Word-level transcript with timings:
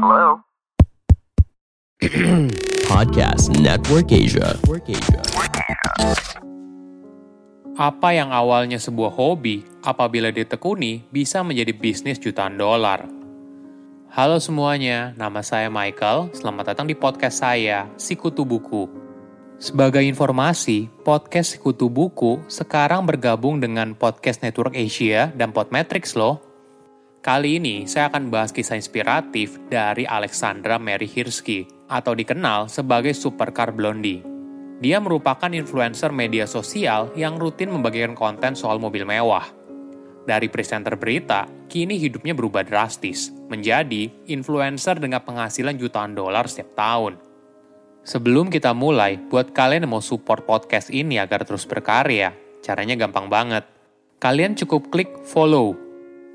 Hello? 0.00 0.40
Podcast 2.88 3.52
Network 3.60 4.08
Asia. 4.08 4.56
Apa 7.76 8.08
yang 8.16 8.32
awalnya 8.32 8.80
sebuah 8.80 9.12
hobi, 9.12 9.60
apabila 9.84 10.32
ditekuni, 10.32 11.04
bisa 11.12 11.44
menjadi 11.44 11.76
bisnis 11.76 12.16
jutaan 12.16 12.56
dolar. 12.56 13.04
Halo 14.08 14.40
semuanya, 14.40 15.12
nama 15.20 15.44
saya 15.44 15.68
Michael. 15.68 16.32
Selamat 16.32 16.72
datang 16.72 16.88
di 16.88 16.96
podcast 16.96 17.44
saya, 17.44 17.84
Sikutu 18.00 18.48
Buku. 18.48 18.88
Sebagai 19.60 20.00
informasi, 20.00 20.88
podcast 21.04 21.60
Sikutu 21.60 21.92
Buku 21.92 22.40
sekarang 22.48 23.04
bergabung 23.04 23.60
dengan 23.60 23.92
Podcast 23.92 24.40
Network 24.40 24.72
Asia 24.72 25.28
dan 25.36 25.52
Podmetrics 25.52 26.16
loh. 26.16 26.49
Kali 27.20 27.60
ini 27.60 27.84
saya 27.84 28.08
akan 28.08 28.32
bahas 28.32 28.48
kisah 28.48 28.80
inspiratif 28.80 29.60
dari 29.68 30.08
Alexandra 30.08 30.80
Mary 30.80 31.04
Hirsky 31.04 31.68
atau 31.84 32.16
dikenal 32.16 32.72
sebagai 32.72 33.12
Supercar 33.12 33.76
Blondie. 33.76 34.24
Dia 34.80 34.96
merupakan 35.04 35.52
influencer 35.52 36.16
media 36.16 36.48
sosial 36.48 37.12
yang 37.12 37.36
rutin 37.36 37.68
membagikan 37.76 38.16
konten 38.16 38.56
soal 38.56 38.80
mobil 38.80 39.04
mewah. 39.04 39.44
Dari 40.24 40.48
presenter 40.48 40.96
berita, 40.96 41.44
kini 41.68 42.00
hidupnya 42.00 42.32
berubah 42.32 42.64
drastis, 42.64 43.28
menjadi 43.52 44.08
influencer 44.24 44.96
dengan 44.96 45.20
penghasilan 45.20 45.76
jutaan 45.76 46.16
dolar 46.16 46.48
setiap 46.48 46.72
tahun. 46.72 47.20
Sebelum 48.00 48.48
kita 48.48 48.72
mulai, 48.72 49.20
buat 49.20 49.52
kalian 49.52 49.84
yang 49.84 49.92
mau 49.92 50.00
support 50.00 50.48
podcast 50.48 50.88
ini 50.88 51.20
agar 51.20 51.44
terus 51.44 51.68
berkarya, 51.68 52.32
caranya 52.64 52.96
gampang 52.96 53.28
banget. 53.28 53.68
Kalian 54.16 54.56
cukup 54.56 54.88
klik 54.88 55.12
follow 55.28 55.89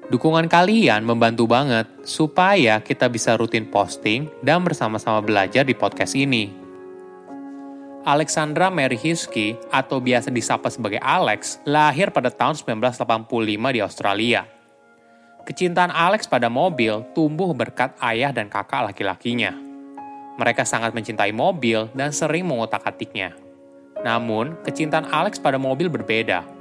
Dukungan 0.05 0.45
kalian 0.45 1.01
membantu 1.01 1.49
banget 1.49 1.89
supaya 2.05 2.77
kita 2.77 3.09
bisa 3.09 3.33
rutin 3.33 3.65
posting 3.65 4.29
dan 4.45 4.61
bersama-sama 4.61 5.17
belajar 5.17 5.65
di 5.65 5.73
podcast 5.73 6.13
ini. 6.13 6.53
Alexandra 8.05 8.69
Mary 8.69 9.01
Hiskey 9.01 9.57
atau 9.73 9.97
biasa 9.97 10.29
disapa 10.29 10.69
sebagai 10.69 11.01
Alex 11.01 11.57
lahir 11.65 12.13
pada 12.13 12.29
tahun 12.29 12.53
1985 12.53 13.25
di 13.73 13.81
Australia. 13.81 14.45
Kecintaan 15.41 15.89
Alex 15.89 16.29
pada 16.29 16.53
mobil 16.53 17.01
tumbuh 17.17 17.49
berkat 17.57 17.97
ayah 18.05 18.29
dan 18.29 18.45
kakak 18.45 18.93
laki-lakinya. 18.93 19.57
Mereka 20.37 20.69
sangat 20.69 20.93
mencintai 20.93 21.33
mobil 21.33 21.89
dan 21.97 22.13
sering 22.13 22.45
mengotak-atiknya. 22.45 23.33
Namun, 24.05 24.53
kecintaan 24.61 25.09
Alex 25.09 25.41
pada 25.41 25.57
mobil 25.57 25.89
berbeda 25.89 26.54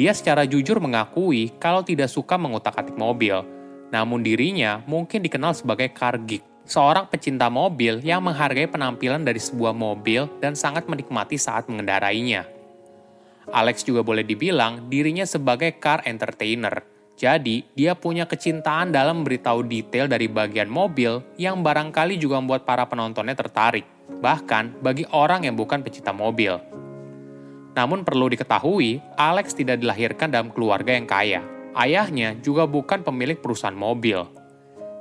dia 0.00 0.16
secara 0.16 0.48
jujur 0.48 0.80
mengakui 0.80 1.52
kalau 1.60 1.84
tidak 1.84 2.08
suka 2.08 2.40
mengutak-atik 2.40 2.96
mobil, 2.96 3.44
namun 3.92 4.24
dirinya 4.24 4.80
mungkin 4.88 5.20
dikenal 5.20 5.52
sebagai 5.52 5.92
car 5.92 6.16
geek, 6.16 6.40
seorang 6.64 7.04
pecinta 7.04 7.52
mobil 7.52 8.00
yang 8.00 8.24
menghargai 8.24 8.64
penampilan 8.64 9.20
dari 9.20 9.36
sebuah 9.36 9.76
mobil 9.76 10.24
dan 10.40 10.56
sangat 10.56 10.88
menikmati 10.88 11.36
saat 11.36 11.68
mengendarainya. 11.68 12.48
Alex 13.52 13.84
juga 13.84 14.00
boleh 14.00 14.24
dibilang 14.24 14.88
dirinya 14.88 15.28
sebagai 15.28 15.76
car 15.76 16.00
entertainer, 16.08 16.80
jadi 17.20 17.60
dia 17.76 17.92
punya 17.92 18.24
kecintaan 18.24 18.96
dalam 18.96 19.20
memberitahu 19.20 19.68
detail 19.68 20.08
dari 20.08 20.32
bagian 20.32 20.72
mobil 20.72 21.20
yang 21.36 21.60
barangkali 21.60 22.16
juga 22.16 22.40
membuat 22.40 22.64
para 22.64 22.88
penontonnya 22.88 23.36
tertarik, 23.36 23.84
bahkan 24.24 24.72
bagi 24.80 25.04
orang 25.12 25.44
yang 25.44 25.60
bukan 25.60 25.84
pecinta 25.84 26.16
mobil. 26.16 26.69
Namun 27.70 28.02
perlu 28.02 28.26
diketahui, 28.26 28.98
Alex 29.14 29.54
tidak 29.54 29.78
dilahirkan 29.78 30.30
dalam 30.30 30.50
keluarga 30.50 30.90
yang 30.90 31.06
kaya. 31.06 31.40
Ayahnya 31.70 32.34
juga 32.42 32.66
bukan 32.66 33.06
pemilik 33.06 33.38
perusahaan 33.38 33.76
mobil. 33.76 34.26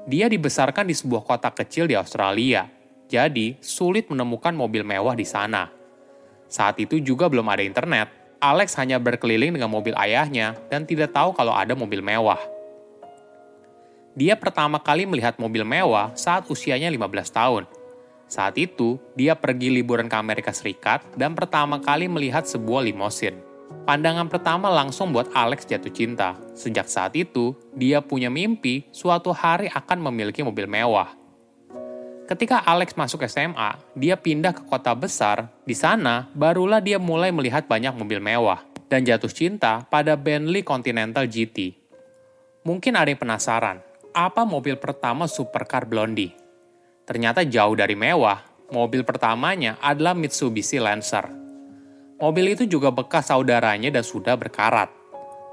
Dia 0.05 0.29
dibesarkan 0.29 0.85
di 0.85 0.93
sebuah 0.93 1.25
kota 1.25 1.49
kecil 1.49 1.89
di 1.89 1.97
Australia, 1.97 2.69
jadi 3.09 3.57
sulit 3.57 4.09
menemukan 4.09 4.53
mobil 4.53 4.85
mewah 4.85 5.17
di 5.17 5.25
sana. 5.25 5.69
Saat 6.49 6.81
itu 6.81 7.01
juga 7.01 7.29
belum 7.29 7.45
ada 7.49 7.65
internet. 7.65 8.09
Alex 8.39 8.77
hanya 8.79 9.01
berkeliling 9.01 9.51
dengan 9.51 9.67
mobil 9.67 9.91
ayahnya 9.99 10.55
dan 10.71 10.87
tidak 10.87 11.11
tahu 11.11 11.35
kalau 11.35 11.51
ada 11.51 11.75
mobil 11.75 11.99
mewah. 11.99 12.39
Dia 14.15 14.39
pertama 14.39 14.79
kali 14.79 15.03
melihat 15.03 15.35
mobil 15.35 15.67
mewah 15.67 16.15
saat 16.15 16.47
usianya 16.47 16.87
15 16.87 17.29
tahun– 17.33 17.63
saat 18.29 18.61
itu, 18.61 19.01
dia 19.17 19.33
pergi 19.33 19.73
liburan 19.73 20.05
ke 20.05 20.13
Amerika 20.13 20.53
Serikat 20.53 21.01
dan 21.17 21.33
pertama 21.33 21.81
kali 21.81 22.05
melihat 22.05 22.45
sebuah 22.45 22.85
limosin. 22.85 23.41
Pandangan 23.89 24.29
pertama 24.29 24.69
langsung 24.69 25.09
buat 25.09 25.33
Alex 25.33 25.65
jatuh 25.65 25.89
cinta. 25.89 26.37
Sejak 26.53 26.85
saat 26.85 27.17
itu, 27.17 27.57
dia 27.73 28.05
punya 28.05 28.29
mimpi 28.29 28.85
suatu 28.93 29.33
hari 29.33 29.65
akan 29.73 30.13
memiliki 30.13 30.45
mobil 30.45 30.69
mewah. 30.69 31.09
Ketika 32.29 32.61
Alex 32.61 32.93
masuk 32.93 33.25
SMA, 33.25 33.81
dia 33.97 34.13
pindah 34.13 34.53
ke 34.53 34.61
kota 34.69 34.93
besar. 34.93 35.49
Di 35.65 35.73
sana, 35.73 36.29
barulah 36.37 36.77
dia 36.77 37.01
mulai 37.01 37.33
melihat 37.33 37.65
banyak 37.65 37.97
mobil 37.97 38.21
mewah 38.21 38.61
dan 38.85 39.01
jatuh 39.01 39.33
cinta 39.33 39.81
pada 39.89 40.13
Bentley 40.13 40.61
Continental 40.61 41.25
GT. 41.25 41.73
Mungkin 42.61 42.93
ada 42.93 43.09
yang 43.09 43.17
penasaran, 43.17 43.81
apa 44.13 44.45
mobil 44.45 44.77
pertama 44.77 45.25
supercar 45.25 45.89
Blondie? 45.89 46.48
Ternyata 47.09 47.41
jauh 47.41 47.73
dari 47.73 47.97
mewah, 47.97 48.37
mobil 48.69 49.01
pertamanya 49.01 49.81
adalah 49.81 50.13
Mitsubishi 50.13 50.77
Lancer. 50.77 51.25
Mobil 52.21 52.53
itu 52.53 52.69
juga 52.69 52.93
bekas 52.93 53.33
saudaranya 53.33 53.89
dan 53.89 54.05
sudah 54.05 54.37
berkarat. 54.37 54.93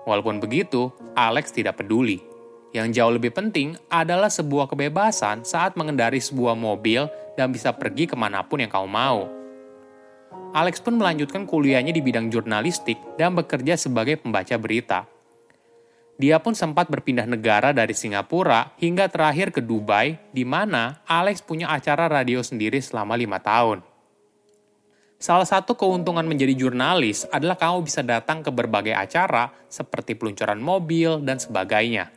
Walaupun 0.04 0.36
begitu, 0.36 0.92
Alex 1.16 1.56
tidak 1.56 1.80
peduli. 1.80 2.20
Yang 2.76 3.00
jauh 3.00 3.12
lebih 3.16 3.32
penting 3.32 3.72
adalah 3.88 4.28
sebuah 4.28 4.68
kebebasan 4.68 5.48
saat 5.48 5.80
mengendari 5.80 6.20
sebuah 6.20 6.52
mobil 6.52 7.08
dan 7.40 7.48
bisa 7.48 7.72
pergi 7.72 8.04
ke 8.04 8.12
mana 8.12 8.44
pun 8.44 8.60
yang 8.60 8.68
kau 8.68 8.84
mau. 8.84 9.24
Alex 10.52 10.84
pun 10.84 11.00
melanjutkan 11.00 11.48
kuliahnya 11.48 11.96
di 11.96 12.04
bidang 12.04 12.28
jurnalistik 12.28 13.00
dan 13.16 13.32
bekerja 13.32 13.80
sebagai 13.80 14.20
pembaca 14.20 14.60
berita. 14.60 15.08
Dia 16.16 16.40
pun 16.40 16.56
sempat 16.56 16.88
berpindah 16.88 17.28
negara 17.28 17.76
dari 17.76 17.92
Singapura 17.92 18.72
hingga 18.80 19.04
terakhir 19.12 19.52
ke 19.52 19.60
Dubai, 19.60 20.16
di 20.32 20.48
mana 20.48 21.04
Alex 21.04 21.44
punya 21.44 21.68
acara 21.68 22.08
radio 22.08 22.40
sendiri 22.40 22.80
selama 22.80 23.20
lima 23.20 23.36
tahun. 23.36 23.84
Salah 25.16 25.48
satu 25.48 25.76
keuntungan 25.76 26.24
menjadi 26.24 26.52
jurnalis 26.56 27.24
adalah 27.28 27.56
kamu 27.56 27.84
bisa 27.88 28.00
datang 28.04 28.40
ke 28.44 28.52
berbagai 28.52 28.92
acara 28.96 29.48
seperti 29.68 30.16
peluncuran 30.16 30.60
mobil 30.60 31.20
dan 31.24 31.40
sebagainya. 31.40 32.12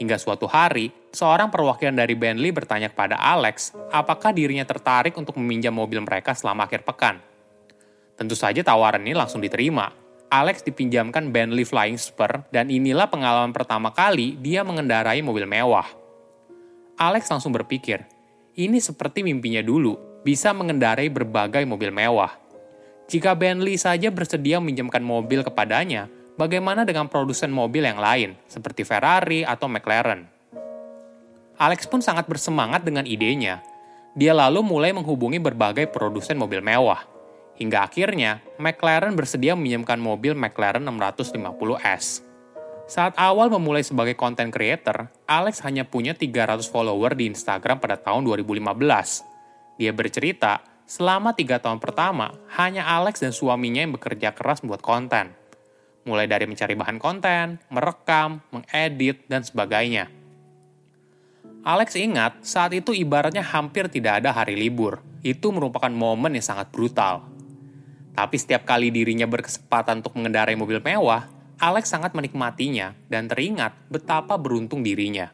Hingga 0.00 0.16
suatu 0.16 0.48
hari, 0.48 0.88
seorang 1.12 1.52
perwakilan 1.52 1.92
dari 1.92 2.16
Bentley 2.16 2.52
bertanya 2.52 2.88
kepada 2.88 3.20
Alex 3.20 3.76
apakah 3.92 4.32
dirinya 4.32 4.64
tertarik 4.64 5.12
untuk 5.20 5.36
meminjam 5.36 5.76
mobil 5.76 6.00
mereka 6.00 6.32
selama 6.32 6.64
akhir 6.64 6.88
pekan. 6.88 7.20
Tentu 8.16 8.32
saja 8.32 8.64
tawaran 8.64 9.04
ini 9.04 9.12
langsung 9.12 9.44
diterima, 9.44 9.92
Alex 10.30 10.62
dipinjamkan 10.62 11.34
Bentley 11.34 11.66
Flying 11.66 11.98
Spur 11.98 12.46
dan 12.54 12.70
inilah 12.70 13.10
pengalaman 13.10 13.50
pertama 13.50 13.90
kali 13.90 14.38
dia 14.38 14.62
mengendarai 14.62 15.18
mobil 15.26 15.42
mewah. 15.42 15.90
Alex 16.94 17.26
langsung 17.34 17.50
berpikir, 17.50 18.06
ini 18.54 18.78
seperti 18.78 19.26
mimpinya 19.26 19.58
dulu, 19.58 19.98
bisa 20.22 20.54
mengendarai 20.54 21.10
berbagai 21.10 21.66
mobil 21.66 21.90
mewah. 21.90 22.30
Jika 23.10 23.34
Bentley 23.34 23.74
saja 23.74 24.06
bersedia 24.14 24.62
meminjamkan 24.62 25.02
mobil 25.02 25.42
kepadanya, 25.42 26.06
bagaimana 26.38 26.86
dengan 26.86 27.10
produsen 27.10 27.50
mobil 27.50 27.82
yang 27.82 27.98
lain, 27.98 28.38
seperti 28.46 28.86
Ferrari 28.86 29.42
atau 29.42 29.66
McLaren? 29.66 30.30
Alex 31.58 31.90
pun 31.90 32.06
sangat 32.06 32.30
bersemangat 32.30 32.86
dengan 32.86 33.02
idenya. 33.02 33.66
Dia 34.14 34.30
lalu 34.30 34.62
mulai 34.62 34.94
menghubungi 34.94 35.42
berbagai 35.42 35.90
produsen 35.90 36.38
mobil 36.38 36.62
mewah 36.62 37.02
Hingga 37.60 37.84
akhirnya, 37.84 38.40
McLaren 38.56 39.12
bersedia 39.12 39.52
meminjamkan 39.52 40.00
mobil 40.00 40.32
McLaren 40.32 40.80
650S. 40.80 42.24
Saat 42.88 43.14
awal 43.20 43.52
memulai 43.52 43.84
sebagai 43.84 44.16
content 44.16 44.48
creator, 44.48 45.12
Alex 45.28 45.60
hanya 45.62 45.84
punya 45.84 46.16
300 46.16 46.64
follower 46.66 47.14
di 47.14 47.28
Instagram 47.28 47.78
pada 47.78 48.00
tahun 48.00 48.24
2015. 48.26 48.74
Dia 49.76 49.92
bercerita, 49.92 50.64
selama 50.88 51.36
tiga 51.36 51.60
tahun 51.60 51.78
pertama, 51.78 52.32
hanya 52.56 52.88
Alex 52.88 53.20
dan 53.20 53.30
suaminya 53.30 53.84
yang 53.84 53.92
bekerja 53.92 54.32
keras 54.32 54.64
membuat 54.64 54.80
konten. 54.80 55.36
Mulai 56.08 56.26
dari 56.26 56.48
mencari 56.48 56.72
bahan 56.74 56.96
konten, 56.96 57.60
merekam, 57.68 58.40
mengedit, 58.50 59.28
dan 59.28 59.44
sebagainya. 59.44 60.08
Alex 61.60 61.92
ingat 61.92 62.40
saat 62.40 62.72
itu 62.72 62.96
ibaratnya 62.96 63.44
hampir 63.44 63.84
tidak 63.92 64.24
ada 64.24 64.32
hari 64.32 64.56
libur. 64.56 65.04
Itu 65.20 65.52
merupakan 65.52 65.92
momen 65.92 66.32
yang 66.32 66.42
sangat 66.56 66.72
brutal. 66.72 67.28
Tapi 68.14 68.36
setiap 68.36 68.66
kali 68.66 68.90
dirinya 68.90 69.24
berkesempatan 69.24 70.02
untuk 70.02 70.18
mengendarai 70.18 70.58
mobil 70.58 70.82
mewah, 70.82 71.30
Alex 71.60 71.92
sangat 71.92 72.16
menikmatinya 72.16 72.96
dan 73.12 73.28
teringat 73.28 73.76
betapa 73.92 74.40
beruntung 74.40 74.80
dirinya. 74.80 75.28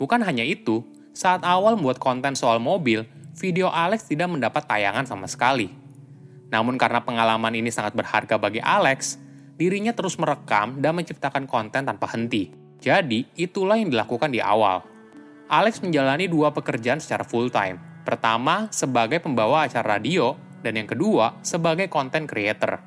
Bukan 0.00 0.24
hanya 0.26 0.42
itu, 0.42 0.82
saat 1.12 1.44
awal 1.46 1.76
membuat 1.78 2.02
konten 2.02 2.34
soal 2.34 2.58
mobil, 2.58 3.04
video 3.38 3.70
Alex 3.70 4.08
tidak 4.08 4.32
mendapat 4.32 4.66
tayangan 4.66 5.06
sama 5.06 5.30
sekali. 5.30 5.70
Namun 6.50 6.74
karena 6.74 7.00
pengalaman 7.04 7.54
ini 7.54 7.70
sangat 7.70 7.94
berharga 7.94 8.36
bagi 8.36 8.58
Alex, 8.58 9.16
dirinya 9.54 9.94
terus 9.94 10.18
merekam 10.18 10.82
dan 10.82 10.98
menciptakan 10.98 11.46
konten 11.46 11.86
tanpa 11.86 12.10
henti. 12.10 12.50
Jadi, 12.80 13.28
itulah 13.36 13.76
yang 13.76 13.92
dilakukan 13.92 14.32
di 14.32 14.40
awal. 14.40 14.82
Alex 15.52 15.84
menjalani 15.84 16.26
dua 16.26 16.50
pekerjaan 16.50 16.98
secara 16.98 17.22
full-time. 17.22 17.76
Pertama, 18.02 18.72
sebagai 18.72 19.20
pembawa 19.20 19.68
acara 19.68 20.00
radio, 20.00 20.32
dan 20.60 20.76
yang 20.76 20.88
kedua, 20.88 21.40
sebagai 21.40 21.88
content 21.88 22.28
creator. 22.28 22.80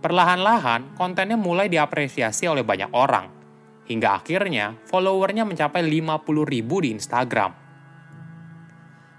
Perlahan-lahan, 0.00 0.94
kontennya 0.94 1.34
mulai 1.40 1.66
diapresiasi 1.72 2.46
oleh 2.46 2.62
banyak 2.62 2.92
orang, 2.92 3.26
hingga 3.88 4.20
akhirnya 4.20 4.76
followernya 4.86 5.42
mencapai 5.48 5.82
50 5.82 6.46
ribu 6.46 6.84
di 6.84 6.92
Instagram. 6.94 7.66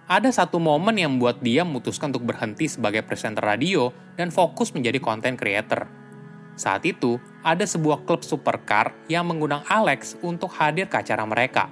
Ada 0.08 0.32
satu 0.32 0.56
momen 0.56 0.96
yang 0.96 1.20
membuat 1.20 1.44
dia 1.44 1.68
memutuskan 1.68 2.16
untuk 2.16 2.32
berhenti 2.32 2.72
sebagai 2.72 3.04
presenter 3.04 3.44
radio 3.44 3.92
dan 4.16 4.32
fokus 4.32 4.72
menjadi 4.72 5.04
content 5.04 5.36
creator. 5.36 5.84
Saat 6.56 6.88
itu, 6.88 7.20
ada 7.44 7.68
sebuah 7.68 8.08
klub 8.08 8.24
supercar 8.24 8.96
yang 9.12 9.28
mengundang 9.28 9.68
Alex 9.68 10.16
untuk 10.24 10.56
hadir 10.56 10.88
ke 10.88 11.04
acara 11.04 11.28
mereka. 11.28 11.68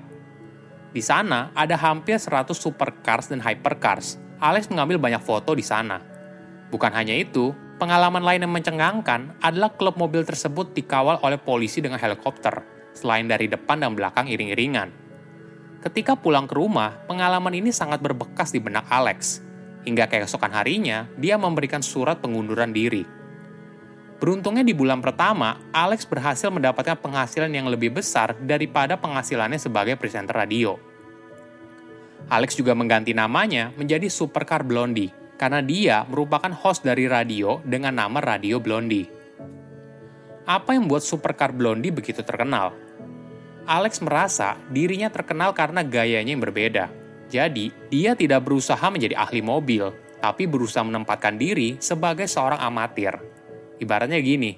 Di 0.91 0.99
sana 0.99 1.55
ada 1.55 1.79
hampir 1.79 2.19
100 2.19 2.51
supercars 2.55 3.31
dan 3.31 3.39
hypercars. 3.39 4.24
Alex 4.45 4.69
mengambil 4.69 5.01
banyak 5.01 5.25
foto 5.25 5.57
di 5.57 5.65
sana. 5.65 5.97
Bukan 6.69 6.93
hanya 6.93 7.17
itu, 7.17 7.49
pengalaman 7.81 8.21
lain 8.21 8.45
yang 8.45 8.53
mencengangkan 8.53 9.41
adalah 9.41 9.73
klub 9.73 9.97
mobil 9.97 10.21
tersebut 10.21 10.69
dikawal 10.77 11.17
oleh 11.25 11.41
polisi 11.41 11.81
dengan 11.81 11.97
helikopter, 11.97 12.61
selain 12.93 13.25
dari 13.25 13.49
depan 13.49 13.81
dan 13.81 13.97
belakang 13.97 14.29
iring-iringan. 14.29 14.93
Ketika 15.81 16.13
pulang 16.13 16.45
ke 16.45 16.53
rumah, 16.53 16.93
pengalaman 17.09 17.57
ini 17.57 17.73
sangat 17.73 18.05
berbekas 18.05 18.53
di 18.53 18.61
benak 18.61 18.85
Alex. 18.85 19.41
Hingga 19.81 20.05
keesokan 20.09 20.53
harinya, 20.53 21.09
dia 21.17 21.41
memberikan 21.41 21.81
surat 21.81 22.21
pengunduran 22.21 22.69
diri. 22.69 23.05
Beruntungnya 24.21 24.65
di 24.65 24.73
bulan 24.73 25.01
pertama, 25.01 25.57
Alex 25.73 26.05
berhasil 26.05 26.49
mendapatkan 26.53 26.97
penghasilan 27.01 27.49
yang 27.49 27.65
lebih 27.65 27.93
besar 27.97 28.37
daripada 28.45 28.97
penghasilannya 28.97 29.57
sebagai 29.57 29.97
presenter 29.97 30.37
radio. 30.37 30.94
Alex 32.31 32.57
juga 32.57 32.73
mengganti 32.73 33.13
namanya 33.13 33.69
menjadi 33.77 34.09
Supercar 34.09 34.65
Blondie 34.65 35.13
karena 35.35 35.61
dia 35.61 36.07
merupakan 36.09 36.49
host 36.49 36.81
dari 36.81 37.05
radio 37.05 37.61
dengan 37.61 37.99
nama 38.01 38.17
Radio 38.23 38.57
Blondie. 38.57 39.05
Apa 40.45 40.77
yang 40.77 40.89
membuat 40.89 41.05
Supercar 41.05 41.53
Blondie 41.53 41.93
begitu 41.93 42.21
terkenal? 42.21 42.73
Alex 43.65 43.97
merasa 44.01 44.57
dirinya 44.69 45.09
terkenal 45.09 45.53
karena 45.57 45.81
gayanya 45.81 46.37
yang 46.37 46.41
berbeda. 46.41 46.85
Jadi, 47.25 47.73
dia 47.89 48.13
tidak 48.13 48.45
berusaha 48.45 48.85
menjadi 48.93 49.17
ahli 49.17 49.41
mobil, 49.41 49.89
tapi 50.21 50.45
berusaha 50.45 50.85
menempatkan 50.85 51.33
diri 51.41 51.81
sebagai 51.81 52.29
seorang 52.29 52.61
amatir 52.61 53.17
Ibaratnya 53.75 54.23
gini, 54.23 54.55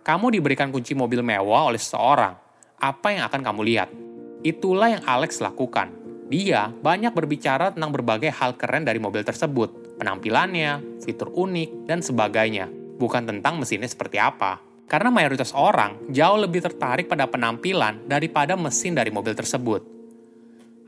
kamu 0.00 0.40
diberikan 0.40 0.72
kunci 0.72 0.96
mobil 0.96 1.20
mewah 1.20 1.68
oleh 1.68 1.76
seseorang, 1.76 2.32
apa 2.80 3.12
yang 3.12 3.28
akan 3.28 3.40
kamu 3.44 3.60
lihat? 3.60 3.92
Itulah 4.40 4.96
yang 4.96 5.04
Alex 5.04 5.44
lakukan. 5.44 5.92
Dia 6.28 6.72
banyak 6.72 7.12
berbicara 7.12 7.72
tentang 7.74 7.92
berbagai 7.92 8.32
hal 8.32 8.56
keren 8.56 8.88
dari 8.88 8.96
mobil 8.96 9.20
tersebut, 9.20 9.98
penampilannya, 10.00 11.00
fitur 11.04 11.30
unik, 11.32 11.84
dan 11.84 12.00
sebagainya, 12.00 12.68
bukan 12.96 13.28
tentang 13.28 13.60
mesinnya 13.60 13.88
seperti 13.88 14.16
apa. 14.16 14.60
Karena 14.88 15.12
mayoritas 15.12 15.52
orang 15.56 16.08
jauh 16.12 16.38
lebih 16.40 16.64
tertarik 16.64 17.08
pada 17.08 17.28
penampilan 17.28 18.04
daripada 18.08 18.56
mesin 18.56 18.96
dari 18.96 19.08
mobil 19.08 19.32
tersebut. 19.32 19.80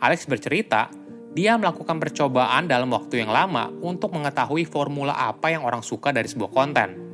Alex 0.01 0.29
bercerita, 0.29 0.93
dia 1.33 1.57
melakukan 1.57 2.01
percobaan 2.01 2.69
dalam 2.69 2.93
waktu 2.93 3.25
yang 3.25 3.33
lama 3.33 3.69
untuk 3.85 4.13
mengetahui 4.13 4.65
formula 4.69 5.17
apa 5.17 5.53
yang 5.53 5.65
orang 5.65 5.85
suka 5.85 6.13
dari 6.13 6.29
sebuah 6.29 6.53
konten 6.53 7.07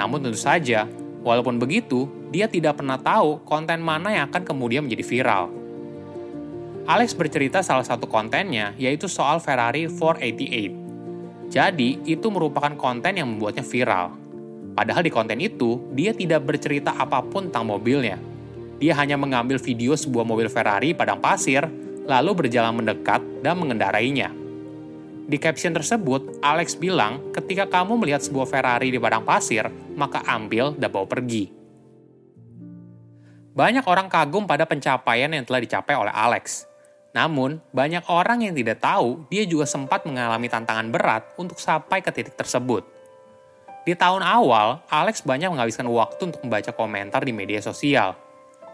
namun 0.00 0.24
tentu 0.24 0.40
saja, 0.40 0.88
walaupun 1.20 1.60
begitu, 1.60 2.08
dia 2.32 2.48
tidak 2.48 2.80
pernah 2.80 2.96
tahu 2.96 3.44
konten 3.44 3.84
mana 3.84 4.16
yang 4.16 4.24
akan 4.32 4.48
kemudian 4.48 4.88
menjadi 4.88 5.04
viral. 5.04 5.52
Alex 6.88 7.12
bercerita 7.12 7.60
salah 7.60 7.84
satu 7.84 8.08
kontennya 8.08 8.72
yaitu 8.80 9.08
soal 9.08 9.40
Ferrari 9.42 9.88
488. 9.88 11.50
Jadi, 11.50 11.98
itu 12.06 12.30
merupakan 12.30 12.70
konten 12.78 13.18
yang 13.18 13.26
membuatnya 13.26 13.66
viral. 13.66 14.14
Padahal 14.70 15.02
di 15.02 15.10
konten 15.10 15.42
itu, 15.42 15.82
dia 15.92 16.14
tidak 16.14 16.46
bercerita 16.46 16.94
apa 16.94 17.18
pun 17.26 17.50
tentang 17.50 17.66
mobilnya. 17.66 18.22
Dia 18.78 18.94
hanya 18.96 19.18
mengambil 19.18 19.58
video 19.58 19.98
sebuah 19.98 20.22
mobil 20.22 20.46
Ferrari 20.46 20.94
padang 20.94 21.18
pasir, 21.18 21.66
lalu 22.06 22.46
berjalan 22.46 22.78
mendekat 22.78 23.20
dan 23.42 23.58
mengendarainya. 23.58 24.30
Di 25.26 25.36
caption 25.42 25.74
tersebut, 25.74 26.38
Alex 26.38 26.78
bilang, 26.78 27.34
ketika 27.34 27.66
kamu 27.66 27.98
melihat 27.98 28.22
sebuah 28.22 28.46
Ferrari 28.46 28.94
di 28.94 28.98
padang 29.02 29.26
pasir, 29.26 29.66
maka 29.98 30.22
ambil 30.30 30.78
dan 30.78 30.90
bawa 30.90 31.06
pergi. 31.06 31.50
Banyak 33.50 33.84
orang 33.90 34.06
kagum 34.06 34.46
pada 34.46 34.64
pencapaian 34.70 35.34
yang 35.34 35.42
telah 35.42 35.60
dicapai 35.60 35.98
oleh 35.98 36.14
Alex. 36.14 36.69
Namun, 37.10 37.58
banyak 37.74 38.06
orang 38.06 38.46
yang 38.46 38.54
tidak 38.54 38.78
tahu 38.78 39.26
dia 39.26 39.42
juga 39.42 39.66
sempat 39.66 40.06
mengalami 40.06 40.46
tantangan 40.46 40.88
berat 40.94 41.26
untuk 41.34 41.58
sampai 41.58 41.98
ke 41.98 42.14
titik 42.14 42.38
tersebut. 42.38 42.86
Di 43.82 43.98
tahun 43.98 44.22
awal, 44.22 44.84
Alex 44.86 45.26
banyak 45.26 45.50
menghabiskan 45.50 45.88
waktu 45.90 46.30
untuk 46.30 46.44
membaca 46.46 46.70
komentar 46.70 47.26
di 47.26 47.34
media 47.34 47.58
sosial. 47.58 48.14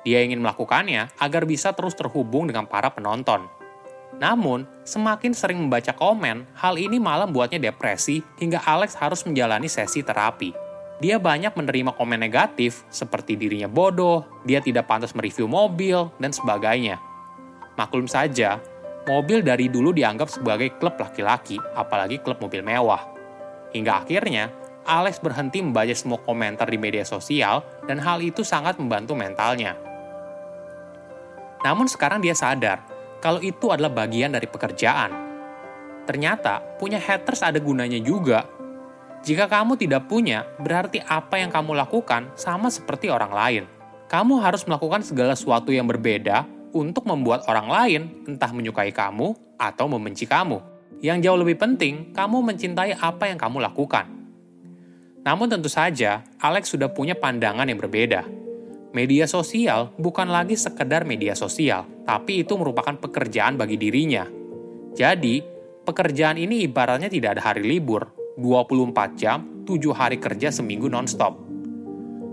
Dia 0.04 0.20
ingin 0.20 0.42
melakukannya 0.42 1.14
agar 1.16 1.48
bisa 1.48 1.72
terus 1.72 1.96
terhubung 1.96 2.50
dengan 2.50 2.68
para 2.68 2.92
penonton. 2.92 3.48
Namun, 4.16 4.68
semakin 4.84 5.32
sering 5.32 5.58
membaca 5.60 5.92
komen, 5.92 6.44
hal 6.56 6.74
ini 6.76 6.96
malah 7.00 7.24
membuatnya 7.28 7.70
depresi 7.70 8.20
hingga 8.40 8.62
Alex 8.64 8.96
harus 8.96 9.24
menjalani 9.24 9.68
sesi 9.68 10.00
terapi. 10.04 10.52
Dia 10.96 11.20
banyak 11.20 11.52
menerima 11.52 11.92
komen 11.92 12.16
negatif 12.16 12.88
seperti 12.88 13.36
dirinya 13.36 13.68
bodoh, 13.68 14.24
dia 14.48 14.64
tidak 14.64 14.88
pantas 14.88 15.12
mereview 15.12 15.44
mobil, 15.44 16.08
dan 16.16 16.32
sebagainya. 16.32 16.96
Maklum 17.76 18.08
saja, 18.08 18.56
mobil 19.04 19.44
dari 19.44 19.68
dulu 19.68 19.92
dianggap 19.92 20.32
sebagai 20.32 20.80
klub 20.80 20.96
laki-laki, 20.96 21.60
apalagi 21.76 22.18
klub 22.24 22.40
mobil 22.40 22.64
mewah. 22.64 23.04
Hingga 23.76 24.02
akhirnya, 24.04 24.48
Alex 24.88 25.20
berhenti 25.20 25.60
membaca 25.60 25.92
semua 25.92 26.16
komentar 26.24 26.64
di 26.72 26.80
media 26.80 27.04
sosial 27.04 27.60
dan 27.84 28.00
hal 28.00 28.24
itu 28.24 28.40
sangat 28.40 28.80
membantu 28.80 29.12
mentalnya. 29.12 29.76
Namun 31.66 31.84
sekarang 31.90 32.24
dia 32.24 32.32
sadar 32.32 32.80
kalau 33.20 33.42
itu 33.44 33.68
adalah 33.68 33.92
bagian 33.92 34.32
dari 34.32 34.46
pekerjaan. 34.46 35.12
Ternyata 36.06 36.78
punya 36.78 37.02
haters 37.02 37.42
ada 37.42 37.58
gunanya 37.58 37.98
juga. 37.98 38.46
Jika 39.26 39.50
kamu 39.50 39.74
tidak 39.74 40.06
punya, 40.06 40.46
berarti 40.62 41.02
apa 41.02 41.42
yang 41.42 41.50
kamu 41.50 41.74
lakukan 41.74 42.30
sama 42.38 42.70
seperti 42.70 43.10
orang 43.10 43.32
lain. 43.34 43.64
Kamu 44.06 44.38
harus 44.38 44.62
melakukan 44.70 45.02
segala 45.02 45.34
sesuatu 45.34 45.74
yang 45.74 45.90
berbeda 45.90 46.46
untuk 46.74 47.06
membuat 47.06 47.46
orang 47.46 47.68
lain 47.68 48.02
entah 48.26 48.50
menyukai 48.50 48.90
kamu 48.90 49.58
atau 49.60 49.86
membenci 49.86 50.26
kamu. 50.26 50.58
Yang 51.04 51.28
jauh 51.28 51.38
lebih 51.38 51.60
penting, 51.60 52.16
kamu 52.16 52.42
mencintai 52.42 52.96
apa 52.96 53.28
yang 53.28 53.36
kamu 53.36 53.60
lakukan. 53.60 54.08
Namun 55.22 55.46
tentu 55.50 55.68
saja, 55.68 56.24
Alex 56.40 56.72
sudah 56.72 56.88
punya 56.88 57.18
pandangan 57.18 57.66
yang 57.68 57.76
berbeda 57.76 58.46
media 58.96 59.28
sosial 59.28 59.92
bukan 60.00 60.32
lagi 60.32 60.56
sekedar 60.56 61.04
media 61.04 61.36
sosial, 61.36 61.84
tapi 62.08 62.40
itu 62.40 62.56
merupakan 62.56 62.96
pekerjaan 62.96 63.60
bagi 63.60 63.76
dirinya. 63.76 64.24
Jadi, 64.96 65.44
pekerjaan 65.84 66.40
ini 66.40 66.64
ibaratnya 66.64 67.12
tidak 67.12 67.36
ada 67.36 67.52
hari 67.52 67.60
libur, 67.60 68.08
24 68.40 69.20
jam, 69.20 69.44
7 69.68 69.92
hari 69.92 70.16
kerja 70.16 70.48
seminggu 70.48 70.88
nonstop. 70.88 71.36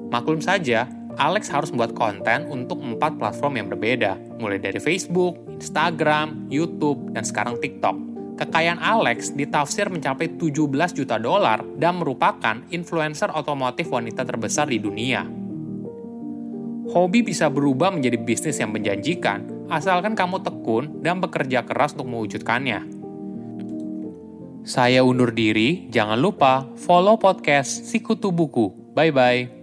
Maklum 0.08 0.40
saja, 0.40 0.88
Alex 1.18 1.50
harus 1.50 1.70
membuat 1.70 1.94
konten 1.94 2.50
untuk 2.50 2.82
empat 2.82 3.18
platform 3.18 3.54
yang 3.60 3.68
berbeda, 3.70 4.18
mulai 4.42 4.58
dari 4.58 4.82
Facebook, 4.82 5.38
Instagram, 5.60 6.50
YouTube, 6.50 7.14
dan 7.14 7.24
sekarang 7.24 7.58
TikTok. 7.62 7.96
Kekayaan 8.34 8.82
Alex 8.82 9.38
ditafsir 9.38 9.94
mencapai 9.94 10.36
17 10.42 10.98
juta 10.98 11.22
dolar 11.22 11.62
dan 11.78 12.02
merupakan 12.02 12.66
influencer 12.74 13.30
otomotif 13.30 13.88
wanita 13.94 14.26
terbesar 14.26 14.66
di 14.66 14.82
dunia. 14.82 15.22
Hobi 16.90 17.24
bisa 17.24 17.48
berubah 17.48 17.94
menjadi 17.94 18.20
bisnis 18.20 18.60
yang 18.60 18.74
menjanjikan, 18.74 19.70
asalkan 19.72 20.18
kamu 20.18 20.44
tekun 20.44 21.00
dan 21.00 21.24
bekerja 21.24 21.64
keras 21.64 21.96
untuk 21.96 22.12
mewujudkannya. 22.12 23.06
Saya 24.64 25.04
undur 25.04 25.32
diri, 25.32 25.88
jangan 25.92 26.20
lupa 26.20 26.68
follow 26.80 27.20
podcast 27.20 27.88
Sikutu 27.88 28.32
Buku. 28.32 28.96
Bye-bye. 28.96 29.63